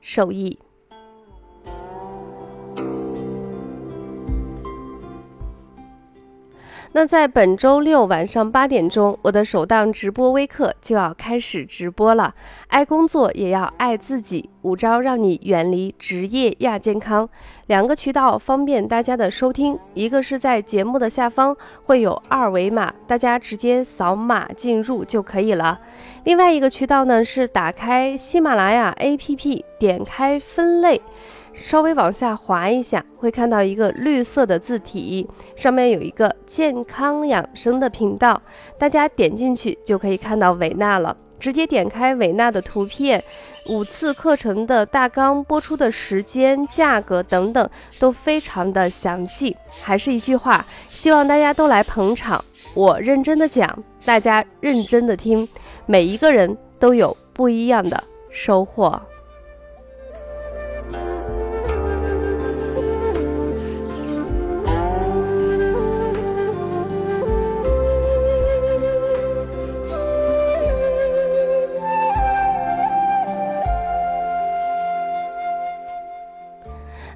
[0.00, 0.58] 受益。
[6.92, 12.34] 那在本周六晚上八点钟，我的首档直播微课就要开始直播了。
[12.66, 17.28] 爱工作也要爱自己，五招让你远离职业亚健康。
[17.68, 25.78] 两个渠道方便大家的收听，一个是在节目的下方会有二维码，大家直接扫码进入就可以了。
[26.24, 31.00] 另外一个渠道呢是打开喜马拉雅 APP，点开分类。
[31.54, 38.40] 稍微往下滑一下，会看到一个绿色的字体，上面有一个健康养生的频道，
[38.78, 41.16] 大家点进去就可以看到维纳了。
[41.38, 43.22] 直接点开维纳的图片，
[43.70, 47.66] 五次课程的大纲、播出的时间、价格等等
[47.98, 49.56] 都非常的详细。
[49.82, 55.48] 还是一句话，希望大家都来捧场，我认真的讲，大家认真的听，
[55.86, 59.00] 每一个人都有不一样的收获。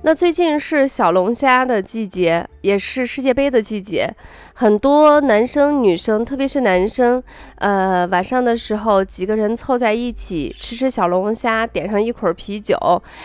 [0.06, 4.06] 那最近是小龙虾的季节，也是世界杯的季节。
[4.56, 7.20] 很多男生女生，特别是男生，
[7.56, 12.78] 呃，晚上的时候几个人凑在一起吃吃小龙虾，点上一捆啤酒，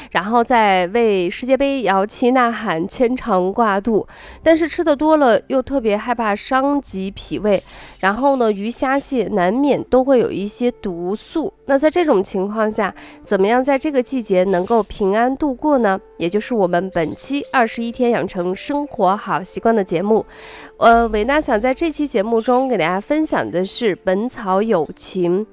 [0.10, 4.08] 然后再为世界杯摇旗呐喊、牵肠挂肚。
[4.42, 7.62] 但是吃的多了又特别害怕伤及脾胃，
[8.00, 11.54] 然后呢，鱼虾蟹难免都会有一些毒素。
[11.66, 12.92] 那在这种情况下，
[13.24, 16.02] 怎么样在这个季节能够平安度过呢？
[16.18, 20.26] 也就是我们本期二十一天养成生活好习惯的节目。
[20.78, 25.46] 呃，维娜想在这期节目中给大家分享的是《本草有情》，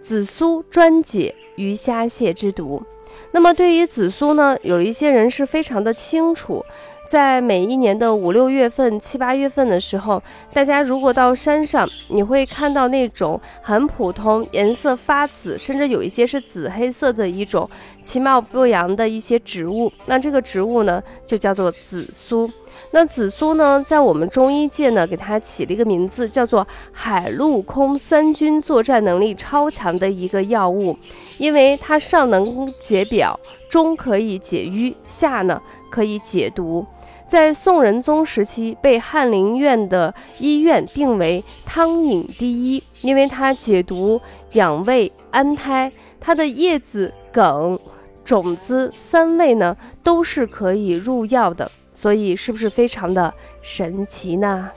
[0.00, 2.82] 紫苏专解鱼虾蟹之毒。
[3.30, 6.64] 那么对于紫苏呢，有一些人是非常的清楚。
[7.08, 10.20] 在每一年的五六月份、七八月份的时候，
[10.52, 17.70] 大家如果到山上，你会看到那种很普通、颜色发紫，甚至有一些是紫黑色的一种
[18.02, 19.92] 其貌不扬的一些植物。
[20.06, 22.50] 那这个植物呢，就叫做紫苏。
[22.90, 30.98] 那紫苏呢，在我们中医界呢，给它起了一个名字，叫做海陆空三军作战能力超强的一个药物，
[31.38, 36.86] 因为它上能解表，中可以解瘀，下呢可以解毒。
[37.26, 44.18] 在宋仁宗时期，被翰林院的医院定为汤饮第一，因为它解毒、
[44.52, 45.92] 养胃、安胎。
[46.20, 47.78] 它的叶子、梗、
[48.24, 51.70] 种子三味呢，都是可以入药的，
[52.00, 54.70] 所以是不是非常的神奇呢？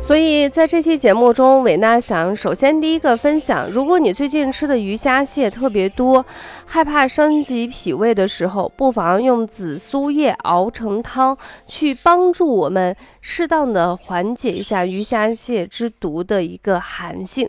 [0.00, 6.26] 所以在这期节目中，伟娜想首先第一个分享，如果你最近吃的鱼虾蟹特别多，
[6.64, 11.38] 害怕伤及脾胃的时候，不妨用紫苏叶熬成汤，
[11.68, 17.48] 去帮助我们适当的缓解一下鱼虾蟹之毒的一个寒性。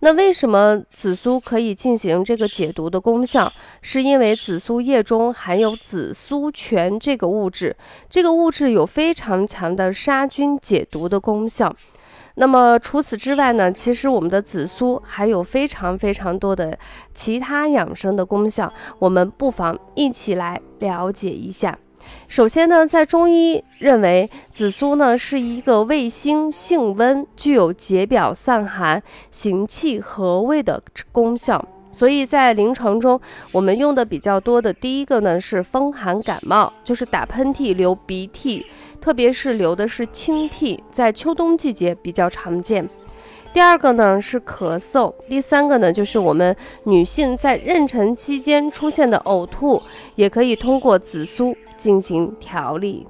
[0.00, 3.52] 那为什么紫苏可以进行这个解毒的功效？
[3.82, 7.76] 是因为紫苏叶中含有紫苏醛这个物质，
[8.08, 11.74] 这个物质有非常强的杀菌解毒的功效。
[12.36, 16.78] 那么除此之外呢，其实我们的紫苏还有非常非常多的
[17.12, 21.76] 其他养生的功效，我们不妨一起来了解一下。
[22.28, 30.82] 首先呢，在中医认为，紫苏呢是一个味辛性温，具有解表散寒、行气和胃的
[31.12, 31.64] 功效。
[31.92, 33.20] 所以在临床中，
[33.50, 38.64] 我们用的比较多的第一个呢是风寒感冒，就是打喷嚏、流鼻涕，
[39.00, 42.88] 特别是流的是清涕，在秋冬季节比较常见。
[43.52, 49.82] 第二个呢是咳嗽，第三个呢就是我们女性在妊娠期间出现的呕吐，
[50.14, 51.56] 也可以通过紫苏。
[51.80, 53.06] 进行调理。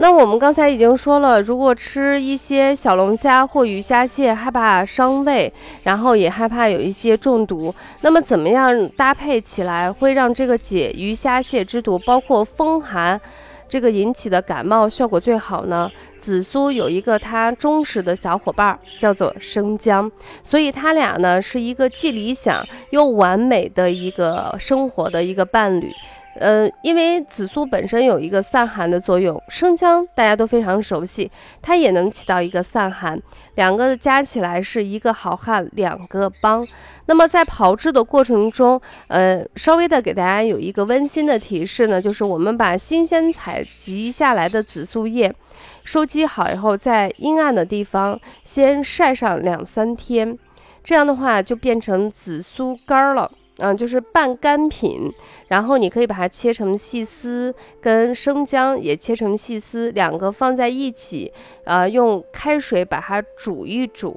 [0.00, 5.52] 那我们刚才已经说了，如果吃一些小龙虾或鱼虾蟹，害怕伤胃，
[5.82, 13.20] 然后也害怕有一些中毒，那么怎么样搭配起来会让这个解鱼虾蟹之毒，包括风寒？
[13.68, 15.90] 这个引起的感冒效果最好呢？
[16.16, 20.10] 紫苏有一个它忠实的小伙伴，叫做生姜，
[20.42, 25.92] 所以它俩呢是一个既理想又完美的一个生活的一个伴侣。
[26.40, 31.30] 呃，因为紫苏本身有一个散寒的作用，生姜大家都非常熟悉，
[31.60, 33.20] 它也能起到一个散寒，
[33.56, 36.66] 两个加起来是一个好汉两个帮。
[37.06, 45.34] 那么在炮制的过程中，呃，稍微的给大家有一个温馨的提示呢，就是我们把新鲜采集下来的紫苏叶
[45.84, 50.38] 收集好以后，在阴暗的地方先晒上两三天，
[50.84, 53.30] 这样的话就变成紫苏干了。
[53.58, 55.12] 嗯，就是半干品，
[55.48, 61.32] 然后你可以把它切成细丝，跟生姜也切成细丝，两个放在一起，
[61.64, 64.16] 呃，用开水把它煮一煮。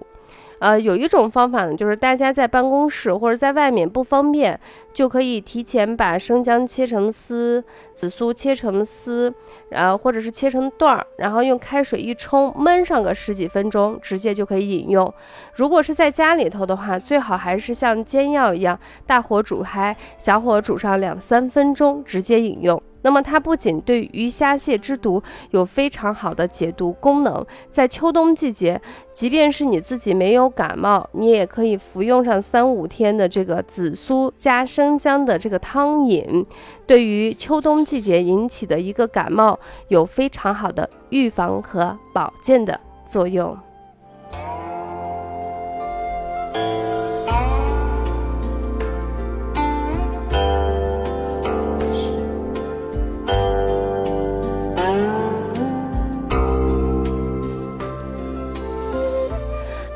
[0.62, 4.60] 呃，有一种方法呢，就是大家在办公室或者在外面不方便，
[4.94, 7.64] 就可以提前把生姜切成丝，
[7.94, 9.34] 紫苏切成丝，
[9.70, 15.12] 然后或者是切成段儿，然后用开水一冲，焖上个十几分钟，直接就可以饮用。
[15.56, 22.80] 如果是在家里头的话，最好还是像煎药一样，大火煮开，小火煮上两三分钟，直接饮用。
[23.04, 25.22] 那么它不仅对鱼虾蟹之毒
[25.52, 28.80] 有非常好的解毒功能，在秋冬季节，
[29.14, 36.46] 即便是你自己没有感冒，你也可以服用上三五天的这个紫苏加生姜的这个汤饮，
[36.86, 43.58] 对于秋冬季节引起的一个感冒有非常好的预防和保健的作用。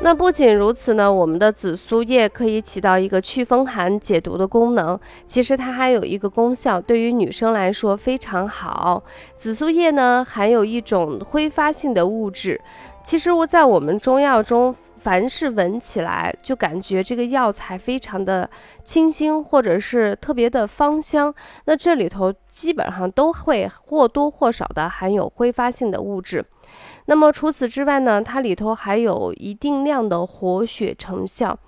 [0.06, 4.96] 那不仅如此呢，我们的紫苏叶可以起到一个祛风寒、解毒的功能。
[5.26, 9.02] 其实它还有一个功效，对于女生来说非常好。
[9.34, 12.60] 紫苏叶呢含有一种挥发性的物质。
[13.02, 18.48] 其实我在我们中药中，凡是闻起来就感觉这个药材非常的
[18.84, 26.44] 清新，或者是特别的芳香，那这里头基本上都会或多或少的含有挥发性的物质。
[27.06, 31.58] 那么除此之外呢，它里头还有一定量的活血成效。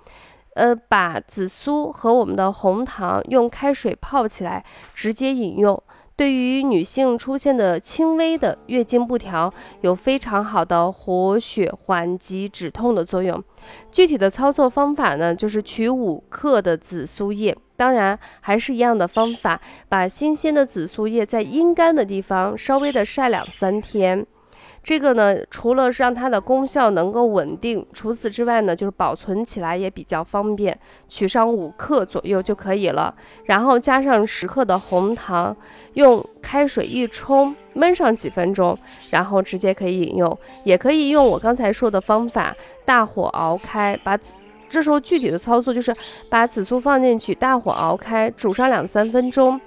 [0.55, 5.81] 呃，把紫苏和我们的红糖用开水泡起来，直接饮用，
[6.17, 13.41] 对于女性出现的轻微的月经不调，有非常好的活血缓急止痛的作用。
[13.89, 24.25] 具体的操作方法呢，就是取五克的紫苏叶，当然还是一样的方法，把新鲜的紫苏叶在阴干的地方稍微的晒两三天。
[24.81, 30.77] 这个呢，除了让它的功效能够稳定，除此之外呢，就是保存起来也比较方便。
[31.07, 33.13] 取上五克左右就可以了，
[33.45, 35.55] 然后加上十克的红糖，
[35.93, 38.75] 用开水一冲，焖上几分钟，
[39.11, 40.37] 然后直接可以饮用。
[40.63, 42.55] 也可以用我刚才说的方法，
[42.85, 44.17] 大火熬开，把，
[44.69, 45.95] 这时候具体的操作就是
[46.29, 49.59] 把紫苏放进去，大火熬开，煮上两三分钟。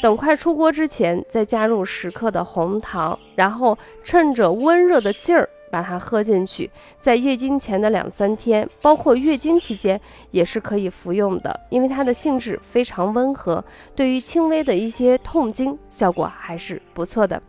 [0.00, 6.70] 等快出锅之前，再加入十克的红糖，然后趁着温热的劲儿把它喝进去。
[7.00, 17.40] 在月经前的两三天，包括月经期间也是可以服用的，因为它的性质非常温和，对于轻微的一些痛经效果还是不错的。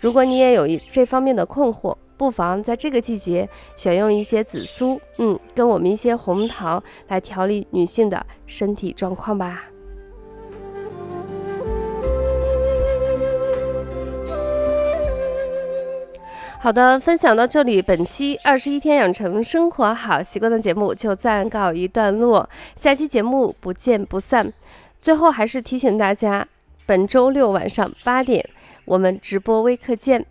[0.00, 9.64] 如果你也有一这方面的困惑，不妨在这个季节选用一些紫苏，嗯，跟我们一些红糖来调理女性的身体状况吧。
[16.62, 24.52] 好的，分享到这里，本期二十一天养成生活好习惯的节目就暂告一段落，下期节目不见不散。
[25.00, 26.46] 最后还是提醒大家，
[26.84, 28.46] 本周六晚上八点
[28.84, 30.26] 我们直播微课见。